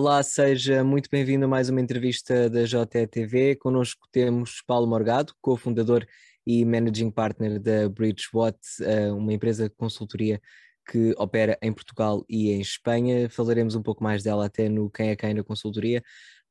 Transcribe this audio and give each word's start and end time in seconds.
Olá, 0.00 0.22
seja 0.22 0.84
muito 0.84 1.10
bem-vindo 1.10 1.44
a 1.44 1.48
mais 1.48 1.68
uma 1.68 1.80
entrevista 1.80 2.48
da 2.48 2.62
JTV. 2.62 3.56
Connosco 3.56 4.06
temos 4.12 4.62
Paulo 4.64 4.86
Morgado, 4.86 5.34
cofundador 5.40 6.06
e 6.46 6.64
managing 6.64 7.10
partner 7.10 7.58
da 7.58 7.88
Bridgewatt, 7.88 8.56
eh, 8.80 9.10
uma 9.10 9.32
empresa 9.32 9.68
de 9.68 9.74
consultoria 9.74 10.40
que 10.88 11.12
opera 11.18 11.58
em 11.60 11.72
Portugal 11.72 12.24
e 12.28 12.52
em 12.52 12.60
Espanha. 12.60 13.28
Falaremos 13.28 13.74
um 13.74 13.82
pouco 13.82 14.04
mais 14.04 14.22
dela 14.22 14.46
até 14.46 14.68
no 14.68 14.88
Quem 14.88 15.10
é 15.10 15.16
Quem 15.16 15.34
na 15.34 15.42
consultoria. 15.42 16.00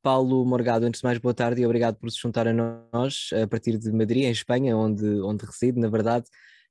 Paulo 0.04 0.44
Morgado, 0.44 0.86
antes 0.86 1.00
de 1.00 1.06
mais, 1.06 1.18
boa 1.18 1.34
tarde 1.34 1.62
e 1.62 1.66
obrigado 1.66 1.96
por 1.96 2.12
se 2.12 2.20
juntar 2.20 2.50
a 2.50 2.54
nós 2.54 3.30
a 3.42 3.48
partir 3.48 3.78
de 3.78 3.90
Madrid, 3.94 4.26
em 4.26 4.32
Espanha, 4.32 4.76
onde, 4.76 5.06
onde 5.22 5.46
reside, 5.46 5.80
na 5.80 5.88
verdade. 5.88 6.26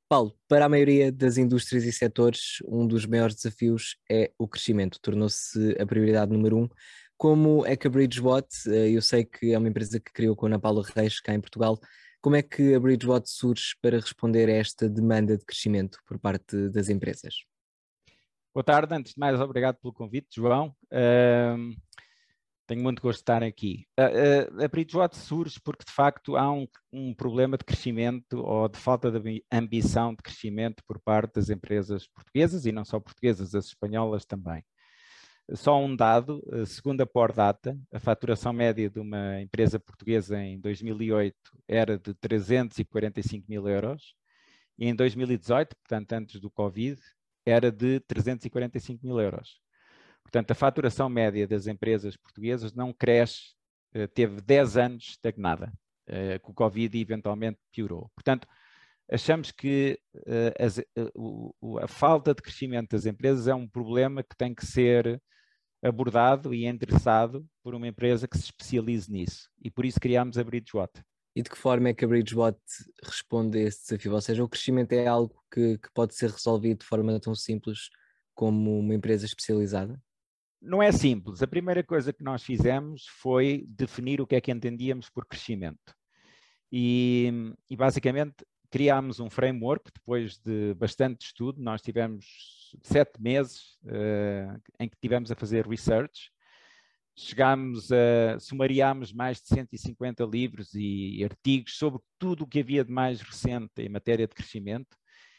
Paulo, 0.09 0.39
para 0.46 0.67
a 0.67 0.68
maioria 0.68 1.11
das 1.11 1.36
indústrias 1.36 1.82
e 1.82 1.93
setores, 1.93 2.58
um 2.64 2.86
dos 2.86 3.04
maiores 3.07 3.35
desafios 3.35 3.96
é 4.08 4.30
o 4.39 4.46
crescimento, 4.46 5.00
tornou-se 5.00 5.76
a 5.80 5.85
prioridade 5.85 6.32
número 6.32 6.57
um. 6.58 6.68
Como 7.17 7.67
é 7.67 7.76
que 7.76 7.89
a 7.89 7.90
Bridgewatt, 7.90 8.49
eh, 8.68 8.90
eu 8.90 9.03
sei 9.03 9.25
que 9.25 9.53
é 9.53 9.58
uma 9.58 9.68
empresa 9.68 9.99
que 9.99 10.13
criou 10.13 10.36
com 10.36 10.46
a 10.46 10.49
Ana 10.49 10.61
Paula 10.61 10.85
Reis 10.94 11.18
cá 11.18 11.35
em 11.35 11.40
Portugal, 11.40 11.80
como 12.21 12.36
é 12.36 12.43
que 12.43 12.75
a 12.75 12.79
Bridgewatt 12.79 13.29
surge 13.29 13.75
para 13.82 13.99
responder 13.99 14.49
a 14.49 14.53
esta 14.53 14.89
demanda 14.89 15.36
de 15.36 15.44
crescimento 15.44 15.99
por 16.07 16.21
parte 16.21 16.68
das 16.68 16.88
empresas? 16.88 17.35
Boa 18.54 18.63
tarde, 18.63 18.94
antes 18.94 19.13
de 19.13 19.18
mais, 19.18 19.41
obrigado 19.41 19.77
pelo 19.77 19.93
convite, 19.93 20.36
João. 20.36 20.68
Uh, 20.85 21.75
tenho 22.66 22.82
muito 22.82 23.00
gosto 23.00 23.18
de 23.18 23.22
estar 23.22 23.43
aqui. 23.43 23.86
A, 23.96 24.04
a, 24.04 25.04
a 25.04 25.14
surge 25.14 25.61
porque, 25.62 25.84
de 25.84 25.93
facto, 25.93 26.36
há 26.36 26.50
um, 26.50 26.66
um, 26.93 27.14
problema 27.14 27.57
de 27.57 27.64
crescimento 27.64 28.38
ou 28.38 28.68
de 28.68 28.79
falta 28.79 29.11
de 29.11 29.44
ambição 29.50 30.12
de 30.14 30.22
crescimento 30.22 30.82
por 30.86 31.00
parte 31.00 31.34
das 31.34 31.50
empresas 31.50 32.08
portuguesas 32.08 32.66
e 32.66 32.72
não 32.72 32.84
só 32.84 32.98
portuguesas, 33.00 33.54
as 33.54 33.66
espanholas 33.66 34.24
também. 34.24 34.64
Só 35.54 35.78
um 35.78 35.94
dado, 35.94 36.42
eh, 36.52 36.66
segundo 36.66 37.02
a 37.02 37.06
Pordata, 37.06 37.78
a 37.92 38.00
faturação 38.00 38.52
média 38.52 38.91
de 38.91 38.98
uma 38.98 39.41
empresa 39.41 39.78
portuguesa 39.78 40.42
em 40.42 40.58
2008 40.58 41.36
era 41.69 41.96
de 41.96 42.14
345 42.14 43.46
mil 43.48 43.69
euros 43.69 44.16
e 44.76 44.88
em 44.88 44.94
2018, 44.94 45.76
portanto 45.76 46.12
antes 46.12 46.41
do 46.41 46.50
Covid, 46.50 47.00
era 47.46 47.70
de 47.70 48.00
345 48.00 49.06
mil 49.06 49.20
euros. 49.20 49.60
Portanto, 50.27 50.50
a 50.50 50.55
faturação 50.55 51.08
média 51.08 51.46
das 51.46 51.69
empresas 51.69 52.16
portuguesas 52.16 52.74
não 52.74 52.92
cresce, 52.92 53.55
eh, 53.94 54.08
teve 54.08 54.41
10 54.41 54.77
anos 54.77 55.05
estagnada, 55.10 55.72
eh, 56.08 56.41
com 56.41 56.50
o 56.50 56.55
Covid 56.55 57.00
eventualmente 57.00 57.58
piorou. 57.70 58.10
Portanto, 58.12 58.48
achamos 59.08 59.52
que 59.52 60.00
eh, 60.27 60.52
a 61.80 61.86
falta 61.86 62.34
de 62.34 62.42
crescimento 62.42 62.91
das 62.91 63.06
empresas 63.06 63.47
é 63.47 63.54
um 63.54 63.69
problema 63.69 64.24
que 64.24 64.36
tem 64.36 64.52
que 64.52 64.66
ser 64.66 65.22
abordado 65.80 66.52
e 66.52 66.66
endereçado 66.66 67.47
por 67.62 67.77
uma 67.77 67.86
empresa 67.86 68.27
que 68.27 68.36
se 68.36 68.47
especialize 68.47 69.10
nisso. 69.10 69.48
E 69.62 69.70
por 69.70 69.84
isso 69.84 70.00
criámos 70.00 70.36
a 70.38 70.42
Bridgewater. 70.42 71.04
E 71.36 71.42
de 71.42 71.50
que 71.50 71.56
forma 71.56 71.91
é 71.91 71.94
que 71.94 72.04
a 72.04 72.08
Bridgewater 72.08 72.60
responde 73.04 73.58
a 73.58 73.62
esse 73.62 73.82
desafio? 73.82 74.14
Ou 74.14 74.20
seja, 74.20 74.42
o 74.42 74.48
crescimento 74.48 74.92
é 74.92 75.06
algo 75.06 75.41
que, 75.52 75.78
que 75.78 75.88
pode 75.94 76.16
ser 76.16 76.30
resolvido 76.30 76.80
de 76.80 76.86
forma 76.86 77.20
tão 77.20 77.34
simples 77.34 77.91
como 78.34 78.78
uma 78.80 78.94
empresa 78.94 79.24
especializada? 79.24 80.02
Não 80.67 80.83
é 80.83 80.91
simples. 80.91 81.42
A 81.42 81.47
primeira 81.47 81.83
coisa 81.83 82.12
que 82.12 82.25
nós 82.25 82.42
fizemos 82.42 83.06
foi 83.06 83.64
definir 83.69 84.20
o 84.20 84.27
que 84.27 84.34
é 84.34 84.41
que 84.41 84.50
entendíamos 84.50 85.09
por 85.09 85.25
crescimento. 85.25 85.95
E, 86.70 87.33
e 87.70 87.77
basicamente 87.77 88.45
criámos 88.70 89.20
um 89.20 89.31
framework 89.31 89.91
depois 89.94 90.39
de 90.39 90.75
bastante 90.75 91.27
estudo. 91.27 91.62
Nós 91.62 91.81
tivemos 91.81 92.27
sete 92.83 93.20
meses 93.22 93.78
uh, 93.84 94.61
em 94.81 94.89
que 94.89 94.97
tivemos 95.00 95.31
a 95.31 95.37
fazer 95.37 95.67
research. 95.67 96.31
Chegámos 97.16 97.91
a, 97.93 98.38
sumariámos 98.38 99.12
mais 99.12 99.41
de 99.41 99.49
150 99.49 100.25
livros 100.25 100.75
e 100.75 101.25
artigos 101.25 101.78
sobre 101.78 102.03
tudo 102.19 102.43
o 102.43 102.47
que 102.47 102.60
havia 102.60 102.84
de 102.84 102.93
mais 102.93 103.21
recente 103.21 103.81
em 103.81 103.88
matéria 103.88 104.26
de 104.26 104.34
crescimento 104.34 104.97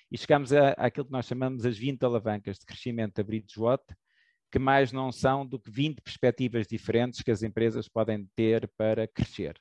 e 0.09 0.17
chegámos 0.17 0.51
àquilo 0.53 1.05
que 1.05 1.11
nós 1.11 1.25
chamamos 1.25 1.65
as 1.65 1.77
20 1.77 2.01
alavancas 2.03 2.57
de 2.57 2.65
crescimento 2.65 3.15
da 3.15 3.23
Bridgewater, 3.23 3.95
que 4.51 4.59
mais 4.59 4.91
não 4.91 5.11
são 5.11 5.45
do 5.45 5.59
que 5.59 5.69
20 5.69 6.01
perspectivas 6.01 6.67
diferentes 6.67 7.21
que 7.21 7.31
as 7.31 7.43
empresas 7.43 7.87
podem 7.87 8.25
ter 8.35 8.67
para 8.77 9.07
crescer. 9.07 9.59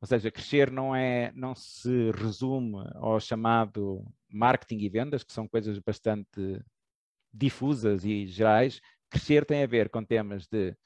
Ou 0.00 0.06
seja, 0.06 0.30
crescer 0.30 0.70
não, 0.70 0.94
é, 0.94 1.32
não 1.34 1.54
se 1.54 2.10
resume 2.12 2.84
ao 2.96 3.20
chamado 3.20 4.04
marketing 4.28 4.84
e 4.84 4.88
vendas, 4.88 5.22
que 5.22 5.32
são 5.32 5.46
coisas 5.46 5.78
bastante 5.78 6.60
difusas 7.32 8.04
e 8.04 8.26
gerais. 8.26 8.80
Crescer 9.08 9.44
tem 9.44 9.62
a 9.62 9.66
ver 9.66 9.88
com 9.88 10.04
temas 10.04 10.46
de 10.48 10.76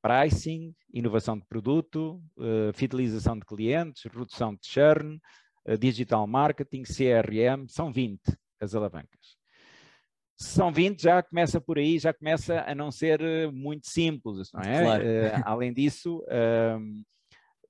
pricing, 0.00 0.74
inovação 0.92 1.38
de 1.38 1.44
produto, 1.46 2.22
uh, 2.36 2.72
fidelização 2.74 3.38
de 3.38 3.44
clientes, 3.44 4.04
redução 4.04 4.54
de 4.54 4.66
churn, 4.66 5.20
uh, 5.68 5.76
digital 5.76 6.26
marketing, 6.26 6.84
CRM, 6.84 7.66
são 7.68 7.92
20 7.92 8.20
as 8.60 8.74
alavancas 8.74 9.36
são 10.36 10.70
20, 10.70 11.02
já 11.02 11.22
começa 11.22 11.60
por 11.60 11.78
aí, 11.78 11.98
já 11.98 12.12
começa 12.12 12.60
a 12.66 12.74
não 12.74 12.90
ser 12.90 13.20
eh, 13.22 13.50
muito 13.50 13.88
simples, 13.88 14.50
não 14.52 14.60
é? 14.60 14.82
Claro. 14.82 15.04
Uh, 15.04 15.42
além 15.44 15.72
disso, 15.72 16.18
uh, 16.24 17.04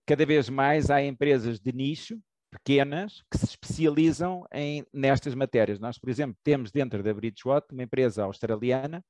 cada 0.04 0.27
vez 0.27 0.49
mais 0.49 0.91
há 0.91 1.00
empresas 1.03 1.60
de 1.60 1.72
nicho, 1.72 2.19
pequenas, 2.50 3.22
que 3.31 3.38
se 3.38 3.44
especializam 3.44 4.44
em, 4.53 4.84
nestas 4.93 5.34
matérias. 5.34 5.78
Nós, 5.78 5.99
por 5.99 6.09
exemplo, 6.09 6.37
temos 6.43 6.72
dentro 6.72 7.03
da 7.03 7.15
Bridgewater 7.15 7.72
uma 7.72 7.82
empresa 7.82 8.25
australiana 8.25 9.04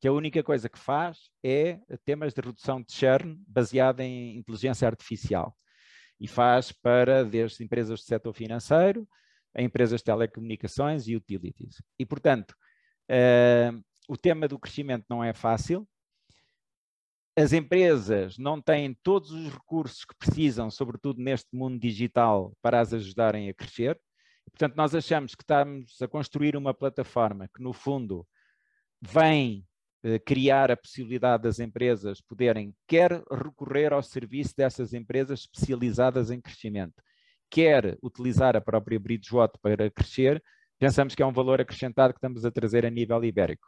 que 0.00 0.06
a 0.06 0.12
única 0.12 0.42
coisa 0.42 0.68
que 0.68 0.78
faz 0.78 1.30
é 1.42 1.80
temas 2.04 2.34
de 2.34 2.40
redução 2.42 2.80
de 2.82 2.92
churn 2.92 3.38
baseada 3.48 4.04
em 4.04 4.36
inteligência 4.36 4.86
artificial. 4.86 5.56
E 6.20 6.28
faz 6.28 6.70
para 6.70 7.24
desde 7.24 7.64
empresas 7.64 8.00
do 8.00 8.04
setor 8.04 8.34
financeiro 8.34 9.08
a 9.56 9.62
empresas 9.62 10.00
de 10.00 10.04
telecomunicações 10.04 11.08
e 11.08 11.16
utilities. 11.16 11.82
E, 11.98 12.04
portanto, 12.04 12.54
Uh, 13.10 13.82
o 14.08 14.16
tema 14.16 14.48
do 14.48 14.58
crescimento 14.58 15.04
não 15.08 15.22
é 15.22 15.32
fácil. 15.32 15.86
As 17.36 17.52
empresas 17.52 18.38
não 18.38 18.60
têm 18.60 18.94
todos 19.02 19.30
os 19.30 19.52
recursos 19.52 20.04
que 20.04 20.14
precisam, 20.14 20.70
sobretudo 20.70 21.20
neste 21.20 21.54
mundo 21.54 21.80
digital, 21.80 22.56
para 22.62 22.80
as 22.80 22.92
ajudarem 22.92 23.48
a 23.48 23.54
crescer. 23.54 24.00
Portanto, 24.50 24.76
nós 24.76 24.94
achamos 24.94 25.34
que 25.34 25.42
estamos 25.42 26.00
a 26.00 26.06
construir 26.06 26.56
uma 26.56 26.72
plataforma 26.72 27.48
que, 27.48 27.62
no 27.62 27.72
fundo, 27.72 28.26
vem 29.00 29.66
uh, 30.04 30.20
criar 30.24 30.70
a 30.70 30.76
possibilidade 30.76 31.42
das 31.42 31.58
empresas 31.58 32.20
poderem 32.20 32.74
quer 32.86 33.10
recorrer 33.30 33.92
ao 33.92 34.02
serviço 34.02 34.54
dessas 34.56 34.94
empresas 34.94 35.40
especializadas 35.40 36.30
em 36.30 36.40
crescimento, 36.40 37.02
quer 37.50 37.98
utilizar 38.02 38.56
a 38.56 38.60
própria 38.60 39.00
Bridgewater 39.00 39.58
para 39.60 39.90
crescer, 39.90 40.42
pensamos 40.78 41.14
que 41.14 41.22
é 41.22 41.26
um 41.26 41.32
valor 41.32 41.60
acrescentado 41.60 42.12
que 42.12 42.18
estamos 42.18 42.44
a 42.44 42.50
trazer 42.50 42.84
a 42.84 42.90
nível 42.90 43.22
ibérico. 43.24 43.66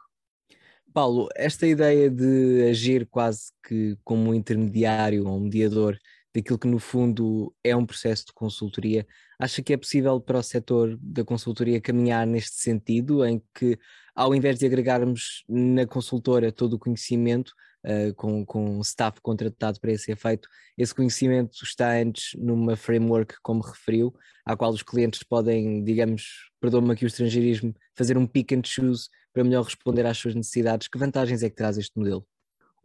Paulo, 0.93 1.27
esta 1.35 1.67
ideia 1.67 2.09
de 2.09 2.67
agir 2.69 3.07
quase 3.07 3.51
que 3.67 3.97
como 4.03 4.31
um 4.31 4.33
intermediário 4.33 5.27
ou 5.27 5.37
um 5.37 5.41
mediador 5.41 5.97
daquilo 6.33 6.59
que 6.59 6.67
no 6.67 6.79
fundo 6.79 7.53
é 7.63 7.75
um 7.75 7.85
processo 7.85 8.27
de 8.27 8.33
consultoria, 8.33 9.05
acha 9.39 9.61
que 9.61 9.73
é 9.73 9.77
possível 9.77 10.19
para 10.21 10.37
o 10.37 10.43
setor 10.43 10.97
da 11.01 11.23
consultoria 11.23 11.81
caminhar 11.81 12.25
neste 12.27 12.57
sentido, 12.57 13.25
em 13.25 13.41
que 13.53 13.77
ao 14.15 14.33
invés 14.33 14.59
de 14.59 14.65
agregarmos 14.65 15.43
na 15.47 15.85
consultora 15.85 16.51
todo 16.51 16.73
o 16.73 16.79
conhecimento, 16.79 17.53
uh, 17.85 18.13
com, 18.15 18.45
com 18.45 18.79
staff 18.81 19.19
contratado 19.21 19.79
para 19.79 19.91
esse 19.91 20.11
efeito, 20.11 20.47
esse 20.77 20.93
conhecimento 20.93 21.57
está 21.63 21.91
antes 21.93 22.31
numa 22.39 22.75
framework, 22.75 23.35
como 23.41 23.61
referiu, 23.61 24.13
à 24.45 24.55
qual 24.55 24.71
os 24.71 24.83
clientes 24.83 25.23
podem, 25.23 25.83
digamos, 25.83 26.49
perdoa-me 26.59 26.93
aqui 26.93 27.05
o 27.05 27.07
estrangeirismo, 27.07 27.73
fazer 27.95 28.17
um 28.17 28.27
pick 28.27 28.53
and 28.53 28.61
choose 28.65 29.09
para 29.33 29.43
melhor 29.43 29.63
responder 29.63 30.05
às 30.05 30.17
suas 30.17 30.35
necessidades. 30.35 30.87
Que 30.87 30.97
vantagens 30.97 31.43
é 31.43 31.49
que 31.49 31.55
traz 31.55 31.77
este 31.77 31.97
modelo? 31.97 32.25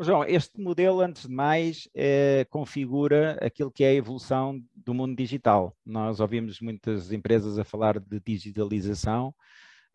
João, 0.00 0.24
este 0.24 0.60
modelo, 0.60 1.00
antes 1.00 1.28
de 1.28 1.32
mais, 1.32 1.88
é, 1.94 2.44
configura 2.50 3.38
aquilo 3.40 3.70
que 3.70 3.84
é 3.84 3.90
a 3.90 3.94
evolução 3.94 4.60
do 4.74 4.92
mundo 4.92 5.14
digital. 5.14 5.76
Nós 5.84 6.18
ouvimos 6.18 6.60
muitas 6.60 7.12
empresas 7.12 7.58
a 7.58 7.64
falar 7.64 8.00
de 8.00 8.18
digitalização, 8.18 9.34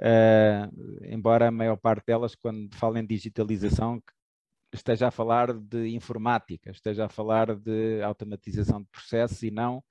uh, 0.01 1.03
embora 1.03 1.47
a 1.47 1.51
maior 1.51 1.75
parte 1.75 2.05
delas, 2.05 2.35
quando 2.35 2.73
falam 2.75 3.01
em 3.01 3.05
digitalização, 3.05 4.01
esteja 4.73 5.07
a 5.07 5.11
falar 5.11 5.53
de 5.53 5.89
informática, 5.89 6.71
esteja 6.71 7.05
a 7.05 7.09
falar 7.09 7.55
de 7.55 8.01
automatização 8.01 8.81
de 8.81 8.87
processos 8.87 9.41
e 9.43 9.51
não 9.51 9.83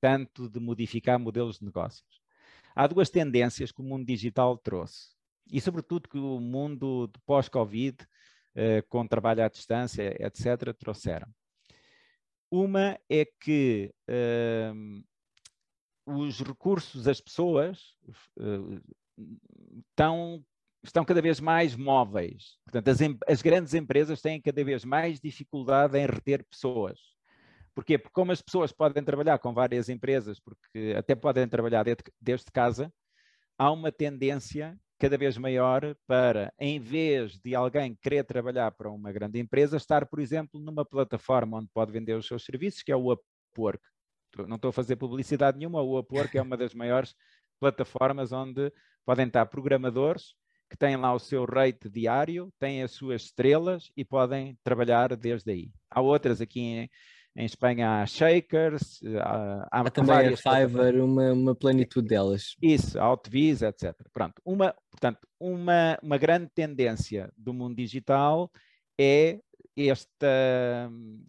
tanto 0.00 0.48
de 0.48 0.60
modificar 0.60 1.18
modelos 1.18 1.58
de 1.58 1.64
negócios. 1.64 2.22
Há 2.74 2.86
duas 2.86 3.10
tendências 3.10 3.72
que 3.72 3.80
o 3.80 3.84
mundo 3.84 4.06
digital 4.06 4.56
trouxe, 4.56 5.16
e 5.50 5.60
sobretudo 5.60 6.08
que 6.08 6.18
o 6.18 6.38
mundo 6.38 7.08
de 7.08 7.18
pós-Covid, 7.26 7.96
eh, 8.54 8.82
com 8.82 9.06
trabalho 9.06 9.44
à 9.44 9.48
distância, 9.48 10.16
etc., 10.24 10.72
trouxeram. 10.78 11.28
Uma 12.50 12.98
é 13.08 13.24
que 13.24 13.92
eh, 14.06 14.72
os 16.06 16.40
recursos, 16.40 17.08
as 17.08 17.20
pessoas, 17.20 17.96
eh, 18.38 18.80
estão 19.90 20.44
estão 20.84 21.04
cada 21.04 21.20
vez 21.20 21.40
mais 21.40 21.74
móveis. 21.76 22.56
Portanto, 22.64 22.88
as, 22.88 22.98
as, 23.28 23.42
grandes 23.42 23.74
empresas 23.74 24.20
têm 24.20 24.40
cada 24.40 24.62
vez 24.64 24.84
mais 24.84 25.20
dificuldade 25.20 25.98
em 25.98 26.06
reter 26.06 26.44
pessoas. 26.44 26.98
Porquê? 27.74 27.98
Porque 27.98 28.14
como 28.14 28.32
as 28.32 28.42
pessoas 28.42 28.72
podem 28.72 29.02
trabalhar 29.04 29.38
com 29.38 29.52
várias 29.52 29.88
empresas, 29.88 30.40
porque 30.40 30.94
até 30.96 31.14
podem 31.14 31.48
trabalhar 31.48 31.84
desde, 31.84 32.02
desde 32.20 32.50
casa, 32.50 32.92
há 33.56 33.70
uma 33.70 33.92
tendência 33.92 34.78
cada 34.98 35.16
vez 35.16 35.38
maior 35.38 35.94
para, 36.06 36.52
em 36.58 36.80
vez 36.80 37.38
de 37.38 37.54
alguém 37.54 37.96
querer 38.02 38.24
trabalhar 38.24 38.72
para 38.72 38.90
uma 38.90 39.12
grande 39.12 39.38
empresa, 39.38 39.76
estar, 39.76 40.06
por 40.06 40.18
exemplo, 40.18 40.60
numa 40.60 40.84
plataforma 40.84 41.58
onde 41.58 41.68
pode 41.72 41.92
vender 41.92 42.14
os 42.14 42.26
seus 42.26 42.44
serviços, 42.44 42.82
que 42.82 42.90
é 42.90 42.96
o 42.96 43.12
Upwork. 43.12 43.82
Não 44.46 44.56
estou 44.56 44.70
a 44.70 44.72
fazer 44.72 44.96
publicidade 44.96 45.56
nenhuma, 45.56 45.80
o 45.80 45.98
Upwork 45.98 46.36
é 46.36 46.42
uma 46.42 46.56
das 46.56 46.74
maiores 46.74 47.14
plataformas 47.60 48.32
onde 48.32 48.72
podem 49.04 49.26
estar 49.26 49.46
programadores 49.46 50.34
que 50.68 50.76
têm 50.76 50.96
lá 50.96 51.14
o 51.14 51.18
seu 51.18 51.44
rate 51.44 51.88
diário, 51.88 52.52
têm 52.58 52.82
as 52.82 52.92
suas 52.92 53.22
estrelas 53.22 53.90
e 53.96 54.04
podem 54.04 54.56
trabalhar 54.62 55.16
desde 55.16 55.50
aí. 55.50 55.70
Há 55.90 56.00
outras 56.00 56.40
aqui 56.40 56.60
em, 56.60 56.90
em 57.36 57.44
Espanha 57.44 58.02
há 58.02 58.06
Shakers, 58.06 59.00
há, 59.20 59.68
há, 59.70 59.80
há 59.80 59.90
também 59.90 60.28
a 60.28 60.36
Fiverr, 60.36 61.02
uma, 61.02 61.32
uma 61.32 61.54
plenitude 61.54 62.08
delas. 62.08 62.56
Isso, 62.60 63.00
Outviz, 63.00 63.62
etc. 63.62 63.94
Pronto, 64.12 64.42
uma, 64.44 64.74
portanto, 64.90 65.26
uma, 65.40 65.98
uma 66.02 66.18
grande 66.18 66.50
tendência 66.54 67.32
do 67.36 67.54
mundo 67.54 67.76
digital 67.76 68.50
é 69.00 69.38
esta, 69.86 70.26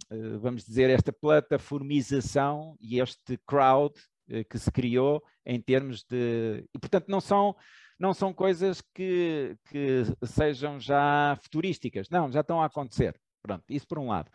eh, 0.10 0.38
vamos 0.42 0.66
dizer, 0.66 0.90
esta 0.90 1.14
plataformização 1.14 2.76
e 2.82 3.00
este 3.00 3.38
crowd 3.46 3.94
eh, 4.30 4.44
que 4.44 4.58
se 4.58 4.72
criou 4.72 5.22
em 5.46 5.62
termos 5.62 6.04
de... 6.04 6.64
E, 6.74 6.80
portanto, 6.80 7.06
não 7.08 7.22
são, 7.22 7.56
não 8.00 8.14
são 8.14 8.34
coisas 8.34 8.82
que, 8.94 9.58
que 9.70 10.04
sejam 10.26 10.80
já 10.80 11.38
futurísticas. 11.42 12.10
Não, 12.10 12.32
já 12.32 12.40
estão 12.40 12.62
a 12.62 12.66
acontecer. 12.66 13.20
Pronto, 13.42 13.66
isso 13.70 13.88
por 13.88 14.00
um 14.00 14.08
lado. 14.08 14.32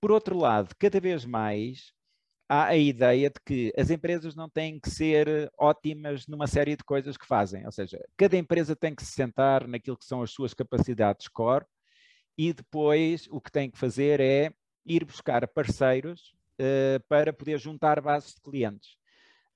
Por 0.00 0.12
outro 0.12 0.36
lado, 0.36 0.74
cada 0.78 1.00
vez 1.00 1.24
mais 1.24 1.92
há 2.48 2.66
a 2.66 2.76
ideia 2.76 3.30
de 3.30 3.40
que 3.44 3.72
as 3.76 3.90
empresas 3.90 4.34
não 4.34 4.48
têm 4.48 4.78
que 4.78 4.90
ser 4.90 5.50
ótimas 5.58 6.26
numa 6.26 6.46
série 6.46 6.76
de 6.76 6.84
coisas 6.84 7.16
que 7.16 7.26
fazem. 7.26 7.64
Ou 7.64 7.72
seja, 7.72 7.98
cada 8.16 8.36
empresa 8.36 8.76
tem 8.76 8.94
que 8.94 9.04
se 9.04 9.12
sentar 9.12 9.66
naquilo 9.66 9.98
que 9.98 10.04
são 10.04 10.22
as 10.22 10.30
suas 10.30 10.54
capacidades 10.54 11.28
core 11.28 11.64
e 12.36 12.52
depois 12.52 13.26
o 13.30 13.40
que 13.40 13.50
tem 13.50 13.70
que 13.70 13.78
fazer 13.78 14.20
é 14.20 14.52
ir 14.86 15.04
buscar 15.04 15.46
parceiros 15.48 16.32
uh, 16.60 17.02
para 17.08 17.32
poder 17.32 17.58
juntar 17.58 18.00
bases 18.00 18.34
de 18.34 18.40
clientes. 18.40 18.96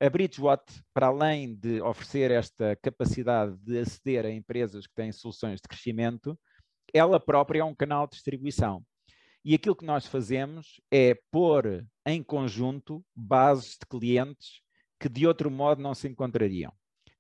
A 0.03 0.11
Bridgewater, 0.11 0.83
para 0.93 1.07
além 1.07 1.55
de 1.55 1.81
oferecer 1.81 2.33
esta 2.33 2.75
capacidade 2.83 3.57
de 3.59 3.79
aceder 3.79 4.27
a 4.27 4.31
empresas 4.33 4.85
que 4.85 4.95
têm 4.97 5.13
soluções 5.13 5.61
de 5.61 5.69
crescimento, 5.69 6.37
ela 6.93 7.21
própria 7.21 7.61
é 7.61 7.65
um 7.65 7.73
canal 7.73 8.09
de 8.09 8.15
distribuição. 8.15 8.85
E 9.45 9.55
aquilo 9.55 9.77
que 9.77 9.85
nós 9.85 10.05
fazemos 10.05 10.81
é 10.91 11.15
pôr 11.31 11.87
em 12.05 12.21
conjunto 12.21 13.05
bases 13.15 13.79
de 13.79 13.87
clientes 13.89 14.61
que 14.99 15.09
de 15.09 15.25
outro 15.25 15.49
modo 15.49 15.81
não 15.81 15.95
se 15.95 16.09
encontrariam. 16.09 16.73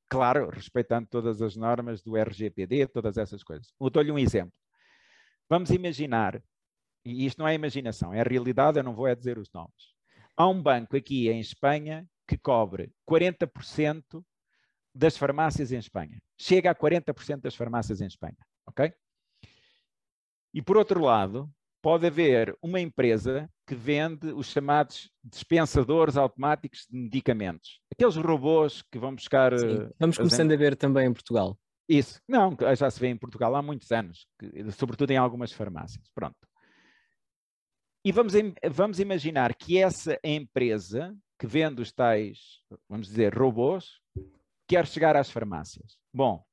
Claro, 0.08 0.50
respeitando 0.50 1.06
todas 1.08 1.40
as 1.40 1.54
normas 1.54 2.02
do 2.02 2.16
RGPD, 2.16 2.88
todas 2.88 3.16
essas 3.16 3.44
coisas. 3.44 3.68
Eu 3.80 3.90
dou-lhe 3.90 4.10
um 4.10 4.18
exemplo. 4.18 4.54
Vamos 5.48 5.70
imaginar, 5.70 6.42
e 7.04 7.26
isto 7.26 7.38
não 7.38 7.46
é 7.46 7.54
imaginação, 7.54 8.12
é 8.12 8.24
realidade, 8.24 8.80
eu 8.80 8.82
não 8.82 8.92
vou 8.92 9.06
é 9.06 9.14
dizer 9.14 9.38
os 9.38 9.52
nomes. 9.52 9.94
Há 10.36 10.48
um 10.48 10.60
banco 10.60 10.96
aqui 10.96 11.28
em 11.28 11.38
Espanha 11.38 12.08
que 12.26 12.36
cobre 12.36 12.92
40% 13.08 14.24
das 14.94 15.16
farmácias 15.16 15.72
em 15.72 15.78
Espanha. 15.78 16.20
Chega 16.38 16.70
a 16.70 16.74
40% 16.74 17.40
das 17.40 17.54
farmácias 17.54 18.00
em 18.00 18.06
Espanha, 18.06 18.36
ok? 18.66 18.92
E 20.54 20.60
por 20.60 20.76
outro 20.76 21.00
lado, 21.00 21.50
pode 21.82 22.06
haver 22.06 22.56
uma 22.62 22.78
empresa 22.78 23.50
que 23.66 23.74
vende 23.74 24.32
os 24.32 24.46
chamados 24.46 25.10
dispensadores 25.24 26.16
automáticos 26.16 26.86
de 26.88 26.96
medicamentos. 26.96 27.80
Aqueles 27.92 28.16
robôs 28.16 28.82
que 28.82 28.98
vão 28.98 29.14
buscar. 29.14 29.58
Sim, 29.58 29.88
vamos 29.98 30.16
começando 30.16 30.52
a 30.52 30.56
ver 30.56 30.76
também 30.76 31.08
em 31.08 31.12
Portugal. 31.12 31.58
Isso, 31.88 32.20
não, 32.28 32.56
já 32.76 32.90
se 32.90 33.00
vê 33.00 33.08
em 33.08 33.16
Portugal 33.16 33.54
há 33.56 33.60
muitos 33.60 33.90
anos, 33.90 34.26
sobretudo 34.78 35.10
em 35.10 35.16
algumas 35.16 35.52
farmácias. 35.52 36.08
Pronto. 36.14 36.36
E 38.04 38.12
vamos, 38.12 38.32
vamos 38.70 38.98
imaginar 38.98 39.54
que 39.54 39.78
essa 39.78 40.18
empresa 40.24 41.14
que 41.42 41.46
vende 41.48 41.82
os 41.82 41.90
tais, 41.90 42.60
vamos 42.88 43.08
dizer, 43.08 43.36
robôs, 43.36 44.00
quer 44.64 44.86
chegar 44.86 45.16
às 45.16 45.28
farmácias. 45.28 45.98
Bom, 46.14 46.46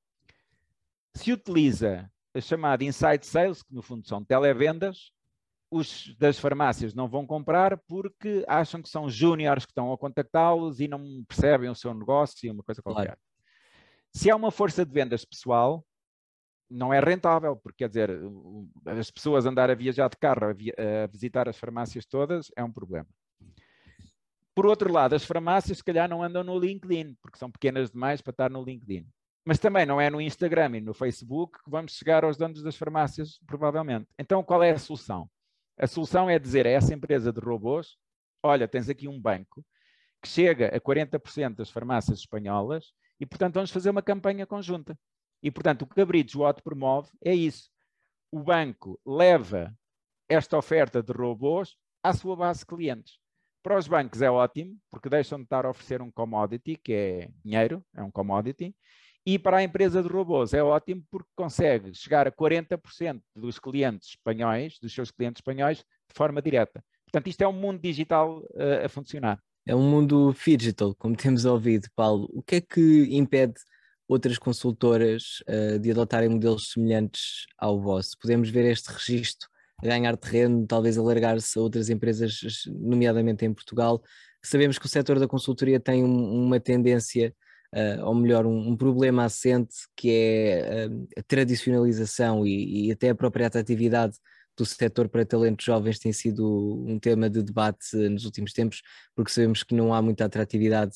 se 1.14 1.32
utiliza 1.32 2.12
a 2.34 2.42
chamada 2.42 2.84
inside 2.84 3.24
sales, 3.24 3.62
que 3.62 3.72
no 3.72 3.84
fundo 3.84 4.08
são 4.08 4.26
televendas, 4.26 5.12
os 5.70 6.16
das 6.18 6.40
farmácias 6.40 6.96
não 6.96 7.08
vão 7.08 7.24
comprar 7.24 7.78
porque 7.78 8.44
acham 8.48 8.82
que 8.82 8.90
são 8.90 9.08
júniores 9.08 9.64
que 9.64 9.72
estão 9.72 9.94
a 9.94 9.98
contactá-los 9.98 10.80
e 10.80 10.88
não 10.88 11.24
percebem 11.28 11.70
o 11.70 11.76
seu 11.76 11.94
negócio 11.94 12.48
e 12.48 12.50
uma 12.50 12.64
coisa 12.64 12.82
qualquer. 12.82 13.06
Claro. 13.06 13.20
Se 14.12 14.32
há 14.32 14.36
uma 14.36 14.50
força 14.50 14.84
de 14.84 14.92
vendas 14.92 15.24
pessoal, 15.24 15.86
não 16.68 16.92
é 16.92 17.00
rentável, 17.00 17.56
porque 17.56 17.84
quer 17.84 17.90
dizer, 17.90 18.10
as 18.88 19.12
pessoas 19.12 19.46
andar 19.46 19.70
a 19.70 19.76
viajar 19.76 20.10
de 20.10 20.18
carro, 20.18 20.48
a, 20.48 21.04
a 21.04 21.08
visitar 21.08 21.48
as 21.48 21.60
farmácias 21.60 22.08
todas, 22.08 22.52
é 22.56 22.64
um 22.64 22.72
problema. 22.72 23.08
Por 24.60 24.66
outro 24.66 24.92
lado, 24.92 25.16
as 25.16 25.24
farmácias 25.24 25.78
se 25.78 25.84
calhar 25.86 26.10
não 26.10 26.22
andam 26.22 26.44
no 26.44 26.60
LinkedIn, 26.60 27.16
porque 27.22 27.38
são 27.38 27.50
pequenas 27.50 27.92
demais 27.92 28.20
para 28.20 28.32
estar 28.32 28.50
no 28.50 28.62
LinkedIn. 28.62 29.08
Mas 29.46 29.58
também 29.58 29.86
não 29.86 30.02
é 30.02 30.10
no 30.10 30.20
Instagram 30.20 30.76
e 30.76 30.82
no 30.82 30.94
Facebook 30.94 31.64
que 31.64 31.72
vamos 31.72 31.94
chegar 31.94 32.26
aos 32.26 32.36
donos 32.36 32.62
das 32.62 32.76
farmácias, 32.76 33.40
provavelmente. 33.48 34.10
Então, 34.20 34.44
qual 34.44 34.62
é 34.62 34.72
a 34.72 34.78
solução? 34.78 35.30
A 35.78 35.88
solução 35.88 36.30
é 36.30 36.38
dizer 36.38 36.68
a 36.68 36.72
essa 36.72 36.94
empresa 36.94 37.32
de 37.32 37.40
robôs: 37.40 37.96
olha, 38.44 38.68
tens 38.68 38.90
aqui 38.90 39.08
um 39.08 39.18
banco 39.18 39.64
que 40.22 40.28
chega 40.28 40.76
a 40.76 40.82
40% 40.82 41.56
das 41.56 41.70
farmácias 41.70 42.20
espanholas 42.20 42.92
e, 43.18 43.26
portanto, 43.26 43.54
vamos 43.54 43.72
fazer 43.72 43.90
uma 43.92 44.02
campanha 44.02 44.46
conjunta. 44.46 45.00
E, 45.42 45.50
portanto, 45.50 45.84
o 45.84 45.88
que 45.88 46.02
a 46.02 46.06
Bridgewater 46.06 46.62
promove 46.62 47.10
é 47.24 47.34
isso. 47.34 47.70
O 48.30 48.44
banco 48.44 49.00
leva 49.06 49.74
esta 50.28 50.58
oferta 50.58 51.02
de 51.02 51.14
robôs 51.14 51.78
à 52.04 52.12
sua 52.14 52.36
base 52.36 52.60
de 52.60 52.66
clientes. 52.66 53.20
Para 53.62 53.78
os 53.78 53.88
bancos 53.88 54.22
é 54.22 54.32
ótimo, 54.32 54.78
porque 54.90 55.10
deixam 55.10 55.38
de 55.38 55.44
estar 55.44 55.66
a 55.66 55.70
oferecer 55.70 56.02
um 56.02 56.10
commodity, 56.10 56.78
que 56.78 56.94
é 56.94 57.30
dinheiro, 57.44 57.84
é 57.94 58.02
um 58.02 58.10
commodity, 58.10 58.74
e 59.26 59.38
para 59.38 59.58
a 59.58 59.64
empresa 59.64 60.02
de 60.02 60.08
robôs 60.08 60.54
é 60.54 60.64
ótimo 60.64 61.04
porque 61.12 61.30
consegue 61.36 61.94
chegar 61.94 62.28
a 62.28 62.32
40% 62.32 63.22
dos 63.36 63.60
clientes 63.60 64.10
espanhóis, 64.10 64.80
dos 64.82 64.94
seus 64.94 65.12
clientes 65.12 65.40
espanhóis, 65.40 65.80
de 65.80 66.16
forma 66.16 66.42
direta. 66.42 66.84
Portanto, 67.06 67.28
isto 67.28 67.42
é 67.42 67.48
um 67.48 67.54
mundo 67.54 67.80
digital 67.82 68.40
uh, 68.40 68.86
a 68.86 68.90
funcionar. 68.90 69.40
É 69.66 69.76
um 69.76 69.88
mundo 69.88 70.34
digital, 70.34 70.96
como 70.96 71.16
temos 71.16 71.44
ouvido, 71.46 71.88
Paulo. 71.96 72.30
O 72.32 72.42
que 72.42 72.56
é 72.56 72.62
que 72.62 73.08
impede 73.12 73.56
outras 74.08 74.40
consultoras 74.40 75.44
uh, 75.48 75.78
de 75.78 75.92
adotarem 75.92 76.30
modelos 76.30 76.72
semelhantes 76.72 77.46
ao 77.58 77.80
vosso? 77.80 78.18
Podemos 78.20 78.50
ver 78.50 78.66
este 78.66 78.92
registro 78.92 79.50
ganhar 79.82 80.18
terreno, 80.18 80.66
talvez 80.68 80.98
alargar-se 80.98 81.58
a 81.58 81.62
outras 81.62 81.90
empresas, 81.90 82.42
nomeadamente 82.68 83.46
em 83.46 83.54
Portugal. 83.54 84.02
Sabemos 84.44 84.78
que 84.78 84.86
o 84.86 84.90
setor 84.90 85.20
da 85.20 85.28
consultoria 85.28 85.80
tem 85.80 86.04
um, 86.04 86.46
uma 86.46 86.60
tendência, 86.60 87.34
uh, 87.74 88.06
ou 88.06 88.16
melhor, 88.16 88.46
um, 88.46 88.70
um, 88.70 88.78
problema 88.78 89.26
assente, 89.26 89.76
que 89.96 90.10
é 90.12 90.88
uh, 90.88 91.08
a 91.18 91.24
tradicionalização 91.24 92.46
e, 92.46 92.88
e, 92.88 92.92
até 92.92 93.10
a 93.10 93.16
própria 93.16 93.48
atratividade 93.48 94.18
do 94.58 94.66
setor 94.66 95.08
para 95.08 95.26
talentos 95.26 95.66
jovens 95.66 96.00
tem 96.00 96.12
sido 96.12 96.84
um 96.86 97.00
tema 97.00 97.30
de 97.30 97.42
debate 97.42 97.96
nos 97.96 98.26
últimos 98.26 98.52
tempos, 98.52 98.82
porque 99.16 99.32
sabemos 99.32 99.64
que 99.64 99.74
não 99.74 99.94
há 99.94 100.02
muita 100.02 100.26
atratividade 100.26 100.96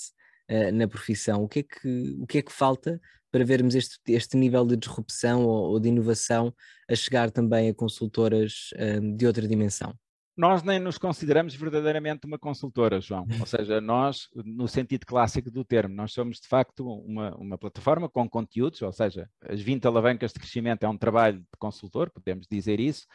uh, 0.50 0.72
na 0.74 0.88
profissão. 0.88 1.44
O 1.44 1.48
que, 1.48 1.60
é 1.60 1.64
que, 1.64 2.18
o 2.20 2.28
que 2.28 2.38
é 2.40 2.42
que 2.42 2.52
falta 2.52 3.00
para 3.34 3.44
vermos 3.44 3.74
este, 3.74 3.98
este 4.10 4.38
nível 4.38 4.64
de 4.64 4.78
disrupção 4.78 5.44
ou, 5.44 5.72
ou 5.72 5.80
de 5.80 5.90
inovação 5.90 6.54
a 6.88 6.94
chegar 6.94 7.32
também 7.32 7.68
a 7.68 7.74
consultoras 7.74 8.70
um, 8.78 9.16
de 9.16 9.26
outra 9.26 9.48
dimensão? 9.48 9.92
Nós 10.38 10.62
nem 10.62 10.80
nos 10.80 11.00
consideramos 11.00 11.56
verdadeiramente 11.56 12.28
uma 12.28 12.38
consultora, 12.38 13.02
João. 13.02 13.26
Ou 13.40 13.46
seja, 13.48 13.82
nós, 13.82 14.28
no 14.36 14.68
sentido 14.68 15.06
clássico 15.08 15.50
do 15.50 15.66
termo, 15.66 15.96
nós 15.96 16.14
somos 16.14 16.40
de 16.40 16.48
facto 16.48 16.88
uma, 16.88 17.36
uma 17.36 17.58
plataforma 17.58 18.08
com 18.08 18.30
conteúdos, 18.30 18.84
ou 18.84 18.92
seja, 18.92 19.28
as 19.42 19.60
20 19.60 19.86
alavancas 19.88 20.32
de 20.32 20.40
crescimento 20.40 20.84
é 20.84 20.90
um 20.90 20.98
trabalho 20.98 21.40
de 21.40 21.58
consultor, 21.58 22.12
podemos 22.12 22.46
dizer 22.48 22.80
isso, 22.80 23.08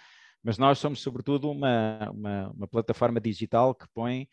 mas 0.43 0.59
nós 0.59 0.81
somos 0.81 1.01
sobretudo 1.01 1.49
uma, 1.49 2.11
uma, 2.11 2.51
uma 2.51 2.69
plataforma 2.69 3.21
digital 3.21 3.73
que 3.73 3.87
põe 3.95 4.29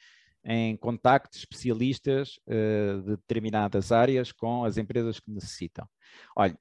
em 0.46 0.78
contactos 0.78 1.40
especialistas 1.40 2.40
uh, 2.48 3.02
de 3.02 3.12
determinadas 3.18 3.92
áreas 3.92 4.32
com 4.32 4.64
as 4.64 4.78
empresas 4.78 5.20
que 5.20 5.32
necessitam. 5.32 5.88
Olha, 6.36 6.58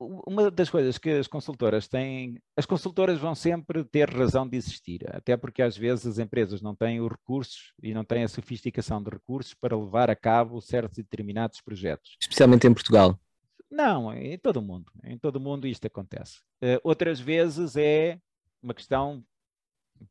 uma 0.00 0.50
das 0.50 0.70
coisas 0.70 0.96
que 0.96 1.10
as 1.10 1.26
consultoras 1.26 1.88
têm, 1.88 2.40
as 2.56 2.64
consultoras 2.64 3.18
vão 3.18 3.34
sempre 3.34 3.84
ter 3.84 4.08
razão 4.08 4.48
de 4.48 4.56
existir, 4.56 5.04
até 5.08 5.36
porque 5.36 5.60
às 5.60 5.76
vezes 5.76 6.06
as 6.06 6.18
empresas 6.18 6.62
não 6.62 6.74
têm 6.74 7.00
os 7.00 7.10
recursos 7.10 7.72
e 7.82 7.92
não 7.92 8.04
têm 8.04 8.22
a 8.22 8.28
sofisticação 8.28 9.02
de 9.02 9.10
recursos 9.10 9.54
para 9.54 9.76
levar 9.76 10.08
a 10.08 10.16
cabo 10.16 10.60
certos 10.60 10.98
e 10.98 11.02
determinados 11.02 11.60
projetos. 11.60 12.16
Especialmente 12.20 12.66
em 12.66 12.72
Portugal. 12.72 13.18
Não, 13.70 14.12
em 14.14 14.38
todo 14.38 14.58
o 14.58 14.62
mundo. 14.62 14.90
Em 15.04 15.18
todo 15.18 15.36
o 15.36 15.40
mundo 15.40 15.66
isto 15.66 15.86
acontece. 15.86 16.38
Uh, 16.62 16.80
outras 16.82 17.20
vezes 17.20 17.76
é 17.76 18.18
uma 18.62 18.72
questão, 18.74 19.22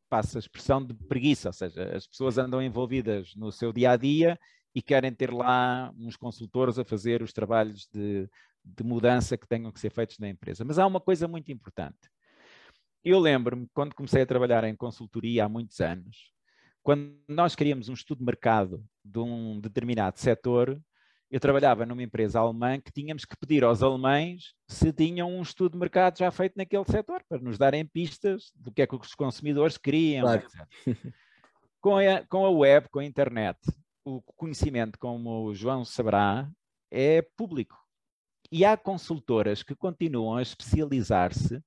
passa 0.08 0.38
a 0.38 0.40
expressão 0.40 0.84
de 0.84 0.94
preguiça, 0.94 1.48
ou 1.48 1.52
seja, 1.52 1.96
as 1.96 2.06
pessoas 2.06 2.38
andam 2.38 2.62
envolvidas 2.62 3.34
no 3.34 3.50
seu 3.52 3.72
dia 3.72 3.92
a 3.92 3.96
dia 3.96 4.38
e 4.74 4.82
querem 4.82 5.12
ter 5.12 5.32
lá 5.32 5.92
uns 5.98 6.16
consultores 6.16 6.78
a 6.78 6.84
fazer 6.84 7.22
os 7.22 7.32
trabalhos 7.32 7.88
de, 7.92 8.28
de 8.64 8.84
mudança 8.84 9.36
que 9.36 9.46
tenham 9.46 9.72
que 9.72 9.80
ser 9.80 9.90
feitos 9.90 10.18
na 10.18 10.28
empresa. 10.28 10.64
Mas 10.64 10.78
há 10.78 10.86
uma 10.86 11.00
coisa 11.00 11.26
muito 11.26 11.50
importante. 11.50 12.10
Eu 13.04 13.18
lembro-me, 13.18 13.66
quando 13.72 13.94
comecei 13.94 14.22
a 14.22 14.26
trabalhar 14.26 14.64
em 14.64 14.76
consultoria 14.76 15.44
há 15.44 15.48
muitos 15.48 15.80
anos, 15.80 16.32
quando 16.82 17.14
nós 17.28 17.54
queríamos 17.54 17.88
um 17.88 17.94
estudo 17.94 18.18
de 18.18 18.24
mercado 18.24 18.84
de 19.04 19.18
um 19.18 19.60
determinado 19.60 20.18
setor, 20.18 20.80
eu 21.30 21.38
trabalhava 21.38 21.84
numa 21.84 22.02
empresa 22.02 22.40
alemã 22.40 22.80
que 22.80 22.90
tínhamos 22.90 23.24
que 23.24 23.36
pedir 23.36 23.62
aos 23.62 23.82
alemães 23.82 24.54
se 24.66 24.92
tinham 24.92 25.30
um 25.30 25.42
estudo 25.42 25.72
de 25.72 25.78
mercado 25.78 26.18
já 26.18 26.30
feito 26.30 26.54
naquele 26.56 26.84
setor, 26.84 27.22
para 27.28 27.38
nos 27.38 27.58
darem 27.58 27.84
pistas 27.84 28.50
do 28.54 28.72
que 28.72 28.82
é 28.82 28.86
que 28.86 28.96
os 28.96 29.14
consumidores 29.14 29.76
queriam, 29.76 30.22
claro. 30.22 30.46
etc. 30.86 31.14
com, 31.80 31.96
a, 31.96 32.26
com 32.26 32.46
a 32.46 32.50
web, 32.50 32.88
com 32.88 32.98
a 33.00 33.04
internet, 33.04 33.58
o 34.04 34.22
conhecimento, 34.36 34.98
como 34.98 35.44
o 35.44 35.54
João 35.54 35.84
saberá, 35.84 36.50
é 36.90 37.20
público. 37.36 37.76
E 38.50 38.64
há 38.64 38.76
consultoras 38.76 39.62
que 39.62 39.74
continuam 39.74 40.38
a 40.38 40.42
especializar-se 40.42 41.62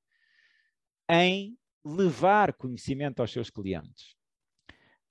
em 1.08 1.56
levar 1.86 2.54
conhecimento 2.54 3.20
aos 3.20 3.32
seus 3.32 3.52
clientes. 3.52 4.16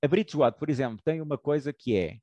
A 0.03 0.09
Bridgewater, 0.09 0.59
por 0.59 0.71
exemplo, 0.71 1.01
tem 1.05 1.21
uma 1.21 1.39
coisa 1.39 1.73
que 1.73 1.95
é 1.97 2.19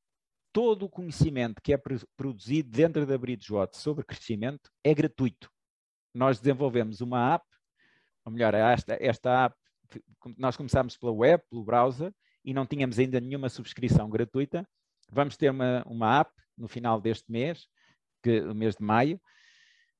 todo 0.57 0.87
o 0.87 0.89
conhecimento 0.89 1.61
que 1.61 1.71
é 1.71 1.79
produzido 2.17 2.71
dentro 2.71 3.05
da 3.05 3.15
Bridgewater 3.15 3.79
sobre 3.79 4.03
crescimento 4.03 4.71
é 4.83 4.91
gratuito. 4.91 5.51
Nós 6.11 6.39
desenvolvemos 6.39 6.99
uma 6.99 7.35
app, 7.35 7.45
ou 8.25 8.31
melhor, 8.31 8.55
esta, 8.55 8.97
esta 8.99 9.45
app, 9.45 9.55
nós 10.35 10.57
começámos 10.57 10.97
pela 10.97 11.11
web, 11.11 11.43
pelo 11.47 11.63
browser, 11.63 12.11
e 12.43 12.55
não 12.55 12.65
tínhamos 12.65 12.97
ainda 12.97 13.19
nenhuma 13.19 13.49
subscrição 13.49 14.09
gratuita. 14.09 14.67
Vamos 15.11 15.37
ter 15.37 15.51
uma, 15.51 15.83
uma 15.85 16.21
app 16.21 16.33
no 16.57 16.67
final 16.67 16.99
deste 16.99 17.31
mês, 17.31 17.67
que, 18.23 18.39
o 18.39 18.55
mês 18.55 18.75
de 18.75 18.83
maio, 18.83 19.21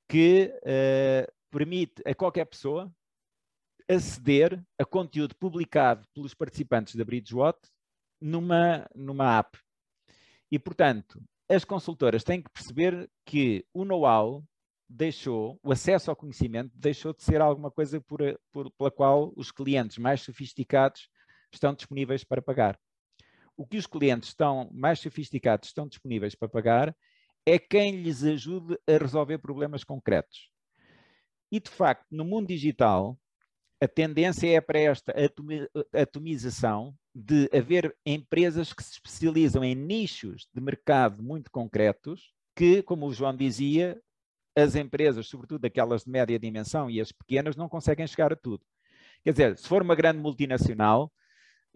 que 0.10 0.52
uh, 0.64 1.32
permite 1.52 2.02
a 2.04 2.16
qualquer 2.16 2.46
pessoa 2.46 2.92
aceder 3.88 4.60
a 4.76 4.84
conteúdo 4.84 5.36
publicado 5.36 6.04
pelos 6.16 6.34
participantes 6.34 6.96
da 6.96 7.06
Bridgewater 7.06 7.70
numa, 8.20 8.90
numa 8.96 9.38
app. 9.38 9.67
E, 10.52 10.58
portanto, 10.58 11.22
as 11.50 11.66
consultoras 11.66 12.24
têm 12.24 12.42
que 12.42 12.50
perceber 12.50 13.10
que 13.26 13.66
o 13.74 13.86
know-how 13.86 14.44
deixou, 14.90 15.60
o 15.62 15.72
acesso 15.72 16.10
ao 16.10 16.16
conhecimento 16.16 16.72
deixou 16.76 17.14
de 17.14 17.24
ser 17.24 17.42
alguma 17.42 17.70
coisa 17.70 18.00
por, 18.02 18.20
por, 18.52 18.72
pela 18.72 18.92
qual 18.92 19.34
os 19.36 19.52
clientes 19.52 19.98
mais 19.98 20.22
sofisticados 20.22 21.10
estão 21.52 21.74
disponíveis 21.74 22.24
para 22.24 22.42
pagar. 22.42 22.80
O 23.56 23.66
que 23.66 23.78
os 23.78 23.88
clientes 23.88 24.30
estão 24.30 24.70
mais 24.72 25.00
sofisticados 25.00 25.70
estão 25.70 25.88
disponíveis 25.88 26.36
para 26.36 26.48
pagar 26.48 26.96
é 27.46 27.58
quem 27.58 28.02
lhes 28.02 28.24
ajude 28.24 28.78
a 28.88 28.98
resolver 28.98 29.38
problemas 29.40 29.84
concretos. 29.84 30.52
E, 31.52 31.60
de 31.60 31.70
facto, 31.70 32.06
no 32.12 32.26
mundo 32.26 32.48
digital, 32.48 33.18
a 33.80 33.88
tendência 33.88 34.48
é 34.48 34.60
para 34.60 34.80
esta 34.80 35.14
atomização 35.94 36.96
de 37.14 37.50
haver 37.54 37.96
empresas 38.06 38.74
que 38.74 38.84
se 38.84 38.94
especializam 38.94 39.64
em 39.64 39.76
nichos 39.76 40.48
de 40.54 40.62
mercado 40.62 41.22
muito 41.22 41.52
concretos, 41.52 42.34
que, 42.56 42.82
como 42.82 43.08
o 43.08 43.14
João 43.14 43.36
dizia, 43.36 44.00
as 44.56 44.76
empresas, 44.76 45.28
sobretudo 45.28 45.64
aquelas 45.66 46.04
de 46.04 46.10
média 46.10 46.40
dimensão 46.40 46.90
e 46.90 47.00
as 47.00 47.12
pequenas, 47.12 47.56
não 47.56 47.70
conseguem 47.70 48.08
chegar 48.08 48.34
a 48.34 48.36
tudo. 48.36 48.64
Quer 49.24 49.32
dizer, 49.32 49.58
se 49.58 49.68
for 49.68 49.84
uma 49.84 49.96
grande 49.96 50.20
multinacional, 50.20 51.12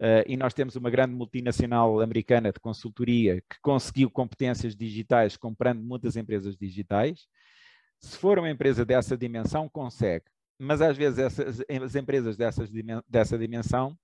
uh, 0.00 0.26
e 0.26 0.36
nós 0.36 0.52
temos 0.52 0.74
uma 0.74 0.90
grande 0.90 1.14
multinacional 1.14 2.00
americana 2.00 2.52
de 2.52 2.58
consultoria 2.58 3.40
que 3.42 3.60
conseguiu 3.60 4.10
competências 4.10 4.74
digitais 4.74 5.36
comprando 5.36 5.80
muitas 5.80 6.16
empresas 6.16 6.56
digitais, 6.56 7.28
se 8.00 8.16
for 8.16 8.40
uma 8.40 8.50
empresa 8.50 8.84
dessa 8.84 9.16
dimensão, 9.16 9.68
consegue 9.68 10.24
mas 10.62 10.80
às 10.80 10.96
vezes 10.96 11.18
essas, 11.18 11.60
as 11.60 11.94
empresas 11.96 12.36
dessas, 12.36 12.70
dessa 13.08 13.36
dimensão 13.36 13.98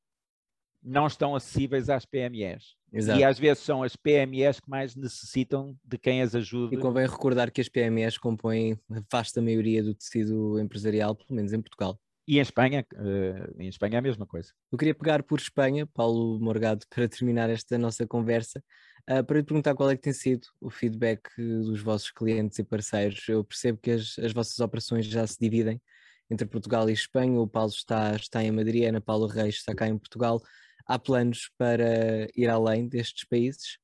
não 0.83 1.07
estão 1.07 1.35
acessíveis 1.35 1.89
às 1.89 2.05
PMEs. 2.05 2.77
Exato. 2.93 3.19
E 3.19 3.25
às 3.25 3.39
vezes 3.39 3.63
são 3.63 3.83
as 3.83 3.95
PMEs 3.95 4.59
que 4.59 4.69
mais 4.69 4.97
necessitam 4.97 5.77
de 5.85 5.99
quem 5.99 6.21
as 6.21 6.35
ajude. 6.35 6.75
E 6.75 6.79
convém 6.79 7.07
recordar 7.07 7.51
que 7.53 7.61
as 7.61 7.69
PMEs 7.69 8.19
compõem 8.19 8.79
a 8.91 9.01
vasta 9.11 9.41
maioria 9.41 9.83
do 9.83 9.95
tecido 9.95 10.59
empresarial, 10.59 11.15
pelo 11.15 11.37
menos 11.37 11.53
em 11.53 11.61
Portugal. 11.61 11.99
E 12.27 12.39
em 12.39 12.41
Espanha, 12.41 12.85
uh, 12.95 13.63
em 13.63 13.69
Espanha 13.69 13.97
é 13.97 13.99
a 13.99 14.03
mesma 14.03 14.27
coisa. 14.27 14.53
Eu 14.71 14.79
queria 14.79 14.95
pegar 14.95 15.23
por 15.23 15.39
Espanha, 15.39 15.87
Paulo 15.87 16.41
Morgado, 16.41 16.85
para 16.91 17.09
terminar 17.09 17.49
esta 17.51 17.79
nossa 17.79 18.07
conversa, 18.07 18.63
uh, 19.11 19.25
para 19.25 19.39
lhe 19.39 19.45
perguntar 19.45 19.75
qual 19.75 19.91
é 19.91 19.97
que 19.97 20.03
tem 20.03 20.13
sido 20.13 20.47
o 20.61 20.71
feedback 20.71 21.31
dos 21.37 21.81
vossos 21.81 22.11
clientes 22.11 22.59
e 22.59 22.65
parceiros. 22.65 23.29
Eu 23.29 23.45
percebo 23.45 23.79
que 23.79 23.93
as, 23.93 24.19
as 24.19 24.33
vossas 24.33 24.59
operações 24.59 25.07
já 25.07 25.27
se 25.27 25.39
dividem 25.41 25.81
entre 26.31 26.47
Portugal 26.47 26.89
e 26.89 26.93
Espanha. 26.93 27.41
O 27.41 27.47
Paulo 27.47 27.71
está, 27.71 28.15
está 28.15 28.43
em 28.43 28.51
Madrid, 28.51 28.85
Ana 28.85 29.01
Paula 29.01 29.33
Reis 29.33 29.57
está 29.57 29.75
cá 29.75 29.87
em 29.89 29.99
Portugal. 29.99 30.43
Há 30.87 30.99
planos 30.99 31.51
para 31.59 32.29
ir 32.37 32.49
além 32.49 32.89
destes 32.89 33.25
países? 33.25 33.79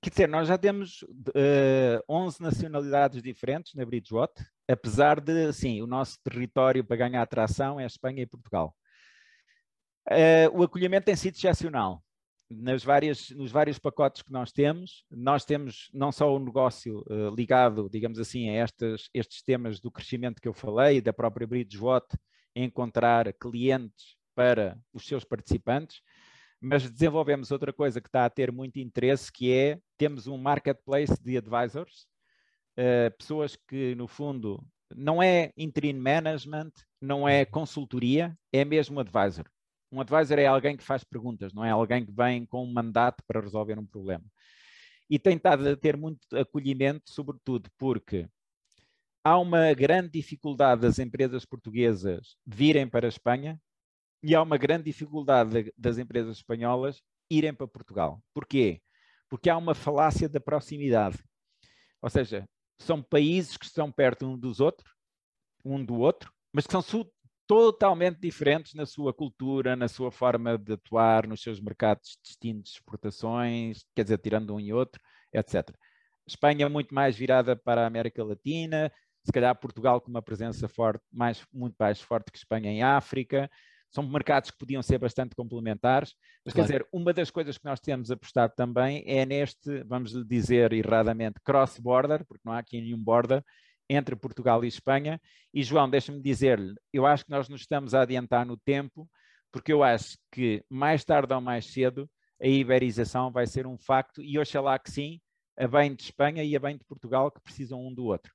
Quer 0.00 0.10
dizer, 0.10 0.28
nós 0.28 0.46
já 0.46 0.56
temos 0.56 1.02
uh, 1.02 1.32
eh, 1.34 2.00
11 2.08 2.40
nacionalidades 2.40 3.20
diferentes 3.20 3.74
na 3.74 3.84
Bridgewater, 3.84 4.46
apesar 4.68 5.20
de, 5.20 5.52
sim, 5.52 5.82
o 5.82 5.88
nosso 5.88 6.18
território 6.22 6.84
para 6.84 6.96
ganhar 6.96 7.20
atração 7.20 7.80
é 7.80 7.86
Espanha 7.86 8.22
e 8.22 8.26
Portugal. 8.26 8.76
Uh, 10.08 10.56
o 10.56 10.62
acolhimento 10.62 11.06
tem 11.06 11.16
sido 11.16 11.34
excepcional 11.34 12.02
nas 12.50 12.82
várias, 12.82 13.30
nos 13.30 13.50
vários 13.50 13.78
pacotes 13.78 14.22
que 14.22 14.32
nós 14.32 14.52
temos, 14.52 15.04
nós 15.10 15.44
temos 15.44 15.90
não 15.92 16.10
só 16.10 16.34
o 16.34 16.38
negócio 16.38 17.04
uh, 17.08 17.34
ligado, 17.34 17.88
digamos 17.90 18.18
assim, 18.18 18.48
a 18.48 18.64
estes, 18.64 19.10
estes 19.12 19.42
temas 19.42 19.80
do 19.80 19.90
crescimento 19.90 20.40
que 20.40 20.48
eu 20.48 20.54
falei, 20.54 21.00
da 21.00 21.12
própria 21.12 21.46
Bridgewater, 21.46 22.18
encontrar 22.56 23.32
clientes 23.34 24.16
para 24.34 24.78
os 24.92 25.06
seus 25.06 25.24
participantes, 25.24 26.00
mas 26.60 26.90
desenvolvemos 26.90 27.50
outra 27.50 27.72
coisa 27.72 28.00
que 28.00 28.08
está 28.08 28.24
a 28.24 28.30
ter 28.30 28.50
muito 28.50 28.78
interesse, 28.78 29.30
que 29.30 29.52
é, 29.52 29.78
temos 29.96 30.26
um 30.26 30.38
marketplace 30.38 31.22
de 31.22 31.36
advisors, 31.36 32.06
uh, 32.78 33.16
pessoas 33.16 33.56
que, 33.56 33.94
no 33.94 34.08
fundo, 34.08 34.64
não 34.94 35.22
é 35.22 35.52
interim 35.56 35.94
management, 35.94 36.72
não 37.00 37.28
é 37.28 37.44
consultoria, 37.44 38.36
é 38.52 38.64
mesmo 38.64 39.00
advisor. 39.00 39.44
Um 39.90 40.00
advisor 40.00 40.38
é 40.38 40.46
alguém 40.46 40.76
que 40.76 40.84
faz 40.84 41.02
perguntas, 41.02 41.52
não 41.52 41.64
é 41.64 41.70
alguém 41.70 42.04
que 42.04 42.12
vem 42.12 42.44
com 42.44 42.62
um 42.62 42.72
mandato 42.72 43.22
para 43.26 43.40
resolver 43.40 43.78
um 43.78 43.86
problema. 43.86 44.24
E 45.08 45.18
tem 45.18 45.36
estado 45.36 45.66
a 45.68 45.76
ter 45.76 45.96
muito 45.96 46.20
acolhimento, 46.36 47.10
sobretudo 47.10 47.70
porque 47.78 48.28
há 49.24 49.38
uma 49.38 49.72
grande 49.72 50.10
dificuldade 50.10 50.82
das 50.82 50.98
empresas 50.98 51.44
portuguesas 51.44 52.36
virem 52.46 52.86
para 52.88 53.06
a 53.06 53.08
Espanha 53.08 53.60
e 54.22 54.34
há 54.34 54.42
uma 54.42 54.58
grande 54.58 54.84
dificuldade 54.84 55.72
das 55.76 55.98
empresas 55.98 56.38
espanholas 56.38 57.02
irem 57.30 57.54
para 57.54 57.68
Portugal. 57.68 58.22
Porquê? 58.34 58.82
Porque 59.28 59.48
há 59.48 59.56
uma 59.56 59.74
falácia 59.74 60.28
da 60.28 60.40
proximidade. 60.40 61.18
Ou 62.02 62.10
seja, 62.10 62.48
são 62.78 63.02
países 63.02 63.56
que 63.56 63.64
estão 63.64 63.90
perto 63.90 64.26
um 64.26 64.38
dos 64.38 64.60
outros, 64.60 64.94
um 65.64 65.84
do 65.84 65.96
outro, 65.96 66.32
mas 66.52 66.66
que 66.66 66.72
são 66.72 66.82
totalmente 67.48 68.20
diferentes 68.20 68.74
na 68.74 68.84
sua 68.84 69.12
cultura, 69.12 69.74
na 69.74 69.88
sua 69.88 70.12
forma 70.12 70.58
de 70.58 70.74
atuar, 70.74 71.26
nos 71.26 71.40
seus 71.40 71.58
mercados 71.58 72.18
distintos 72.22 72.72
exportações, 72.72 73.86
quer 73.96 74.02
dizer, 74.02 74.18
tirando 74.18 74.54
um 74.54 74.60
e 74.60 74.70
outro, 74.70 75.02
etc. 75.32 75.74
Espanha 76.26 76.66
é 76.66 76.68
muito 76.68 76.94
mais 76.94 77.16
virada 77.16 77.56
para 77.56 77.82
a 77.82 77.86
América 77.86 78.22
Latina, 78.22 78.92
se 79.24 79.32
calhar 79.32 79.58
Portugal 79.58 79.98
com 79.98 80.10
uma 80.10 80.20
presença 80.20 80.68
forte, 80.68 81.02
mais, 81.10 81.42
muito 81.50 81.74
mais 81.78 82.02
forte 82.02 82.30
que 82.30 82.36
Espanha 82.36 82.70
em 82.70 82.82
África. 82.82 83.50
São 83.90 84.06
mercados 84.06 84.50
que 84.50 84.58
podiam 84.58 84.82
ser 84.82 84.98
bastante 84.98 85.34
complementares, 85.34 86.14
mas 86.44 86.52
claro. 86.52 86.68
quer 86.68 86.72
dizer, 86.74 86.88
uma 86.92 87.14
das 87.14 87.30
coisas 87.30 87.56
que 87.56 87.64
nós 87.64 87.80
temos 87.80 88.10
apostado 88.10 88.52
também 88.54 89.02
é 89.06 89.24
neste, 89.24 89.82
vamos 89.84 90.12
dizer 90.26 90.74
erradamente, 90.74 91.40
cross-border, 91.42 92.26
porque 92.26 92.42
não 92.44 92.52
há 92.52 92.58
aqui 92.58 92.78
nenhum 92.78 93.02
border, 93.02 93.42
entre 93.88 94.14
Portugal 94.16 94.64
e 94.64 94.68
Espanha. 94.68 95.20
E 95.52 95.62
João, 95.62 95.88
deixa-me 95.88 96.20
dizer-lhe, 96.20 96.74
eu 96.92 97.06
acho 97.06 97.24
que 97.24 97.30
nós 97.30 97.48
nos 97.48 97.62
estamos 97.62 97.94
a 97.94 98.02
adiantar 98.02 98.44
no 98.44 98.56
tempo, 98.56 99.08
porque 99.50 99.72
eu 99.72 99.82
acho 99.82 100.18
que 100.30 100.64
mais 100.68 101.04
tarde 101.04 101.32
ou 101.32 101.40
mais 101.40 101.66
cedo 101.66 102.08
a 102.40 102.46
iberização 102.46 103.32
vai 103.32 103.46
ser 103.46 103.66
um 103.66 103.76
facto, 103.76 104.22
e 104.22 104.38
oxalá 104.38 104.78
que 104.78 104.90
sim, 104.90 105.20
a 105.56 105.66
bem 105.66 105.94
de 105.94 106.04
Espanha 106.04 106.44
e 106.44 106.54
a 106.54 106.60
bem 106.60 106.76
de 106.76 106.84
Portugal, 106.84 107.30
que 107.30 107.40
precisam 107.40 107.84
um 107.84 107.92
do 107.92 108.04
outro. 108.04 108.32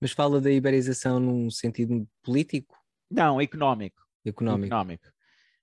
Mas 0.00 0.12
fala 0.12 0.40
da 0.40 0.50
iberização 0.50 1.20
num 1.20 1.50
sentido 1.50 2.08
político? 2.22 2.74
Não, 3.10 3.40
económico. 3.40 4.02
Económico. 4.24 4.66
económico. 4.66 5.06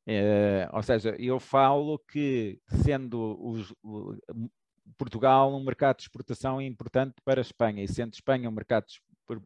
É, 0.06 0.70
ou 0.72 0.82
seja, 0.84 1.16
eu 1.20 1.40
falo 1.40 2.00
que, 2.00 2.62
sendo 2.84 3.38
os, 3.42 3.74
Portugal 4.98 5.53
um 5.56 5.63
mercado 5.63 5.98
de 5.98 6.03
exportação 6.03 6.62
importante 6.62 7.15
para 7.24 7.39
a 7.39 7.41
Espanha, 7.41 7.84
e 7.84 7.88
sendo 7.88 8.13
Espanha 8.13 8.50
um 8.50 8.53
mercado 8.53 8.86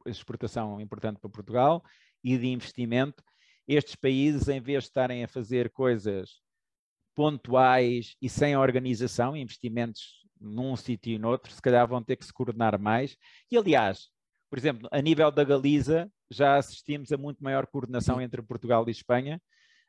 exportação 0.05 0.79
importante 0.79 1.19
para 1.19 1.29
Portugal 1.29 1.83
e 2.23 2.37
de 2.37 2.47
investimento. 2.47 3.23
Estes 3.67 3.95
países, 3.95 4.47
em 4.47 4.59
vez 4.59 4.83
de 4.83 4.89
estarem 4.89 5.23
a 5.23 5.27
fazer 5.27 5.71
coisas 5.71 6.41
pontuais 7.15 8.15
e 8.21 8.29
sem 8.29 8.55
organização, 8.55 9.35
investimentos 9.35 10.21
num 10.39 10.75
sítio 10.75 11.13
e 11.13 11.19
noutro, 11.19 11.51
se 11.51 11.61
calhar 11.61 11.87
vão 11.87 12.03
ter 12.03 12.15
que 12.15 12.25
se 12.25 12.33
coordenar 12.33 12.79
mais. 12.79 13.15
E, 13.49 13.57
aliás, 13.57 14.09
por 14.49 14.57
exemplo, 14.57 14.89
a 14.91 15.01
nível 15.01 15.31
da 15.31 15.43
Galiza, 15.43 16.11
já 16.29 16.57
assistimos 16.57 17.11
a 17.11 17.17
muito 17.17 17.43
maior 17.43 17.67
coordenação 17.67 18.21
entre 18.21 18.41
Portugal 18.41 18.83
e 18.87 18.91
Espanha. 18.91 19.41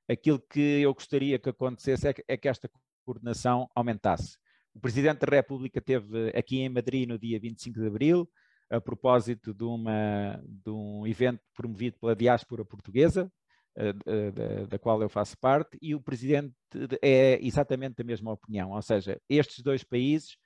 Aquilo 0.09 0.41
que 0.41 0.81
eu 0.83 0.93
gostaria 0.93 1.39
que 1.39 1.49
acontecesse 1.49 2.09
é 2.09 2.13
que, 2.13 2.25
é 2.29 2.37
que 2.37 2.49
esta 2.49 2.71
coordenação 3.05 3.69
aumentasse. 3.75 4.37
O 4.75 4.81
Presidente 4.81 5.21
da 5.21 5.37
República 5.37 5.81
teve 5.81 6.31
aqui 6.31 6.61
em 6.61 6.69
Madrid 6.69 7.09
no 7.09 7.19
dia 7.19 7.39
25 7.39 7.81
de 7.81 7.87
abril, 7.87 8.29
a 8.71 8.81
propósito 8.81 9.53
de, 9.53 9.65
uma, 9.65 10.43
de 10.47 10.71
um 10.71 11.07
evento 11.07 11.41
promovido 11.55 11.99
pela 11.99 12.17
diáspora 12.17 12.65
portuguesa, 12.65 13.31
eh, 13.75 13.93
da, 13.93 14.65
da, 14.67 14.79
qual 14.79 15.01
eu 15.03 15.09
faço 15.09 15.37
parte, 15.39 15.79
e 15.81 15.95
o 15.95 16.01
Presidente 16.01 16.55
é 17.01 17.39
exatamente 17.43 17.97
da 17.97 18.05
mesma 18.05 18.31
opinião, 18.33 18.73
ou 18.73 18.83
seja, 18.83 19.21
estes 19.29 19.63
dois 19.63 19.83
países 19.83 20.37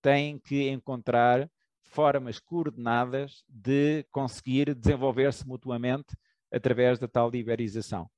têm 0.00 0.38
que 0.38 0.68
encontrar 0.68 1.50
formas 1.82 2.38
coordenadas 2.38 3.42
de 3.48 4.04
conseguir 4.10 4.74
desenvolver-se 4.74 5.46
mutuamente 5.46 6.16
através 6.52 6.98
da 6.98 7.08
tal 7.08 7.34
iberização. 7.34 8.08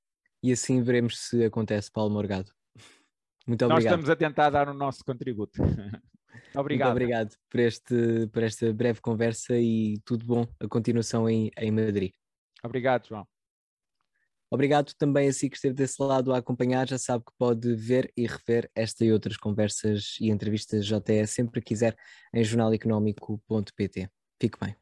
E 0.42 0.52
assim 0.52 0.82
veremos 0.82 1.18
se 1.18 1.44
acontece, 1.44 1.90
Paulo 1.90 2.12
Morgado. 2.12 2.50
Muito 3.50 3.64
obrigado. 3.64 3.82
Nós 3.82 3.84
estamos 3.84 4.10
a 4.10 4.14
tentar 4.14 4.48
dar 4.50 4.68
o 4.68 4.74
nosso 4.74 5.04
contributo. 5.04 5.60
obrigado. 6.54 6.90
Muito 6.90 7.02
obrigado 7.02 7.36
por, 7.50 7.58
este, 7.58 8.28
por 8.32 8.44
esta 8.44 8.72
breve 8.72 9.00
conversa 9.00 9.58
e 9.58 9.98
tudo 10.04 10.24
bom, 10.24 10.46
a 10.60 10.68
continuação 10.68 11.28
em, 11.28 11.50
em 11.58 11.70
Madrid. 11.72 12.12
Obrigado, 12.62 13.08
João. 13.08 13.26
Obrigado 14.52 14.92
também 14.94 15.28
a 15.28 15.32
si 15.32 15.50
que 15.50 15.56
esteve 15.56 15.74
desse 15.74 16.00
lado 16.00 16.32
a 16.32 16.38
acompanhar. 16.38 16.88
Já 16.88 16.96
sabe 16.96 17.24
que 17.24 17.32
pode 17.36 17.74
ver 17.74 18.12
e 18.16 18.24
rever 18.24 18.70
esta 18.72 19.04
e 19.04 19.12
outras 19.12 19.36
conversas 19.36 20.16
e 20.20 20.30
entrevistas 20.30 20.86
JTS 20.86 21.32
sempre 21.32 21.60
que 21.60 21.68
quiser 21.70 21.96
em 22.32 22.44
jornaleconómico.pt. 22.44 24.08
Fique 24.40 24.58
bem. 24.60 24.76